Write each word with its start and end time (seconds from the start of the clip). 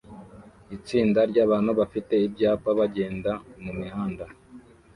itsinda 0.75 1.19
ryabantu 1.31 1.71
bafite 1.79 2.13
ibyapa 2.27 2.69
bagenda 2.79 3.31
mumihanda 3.63 4.25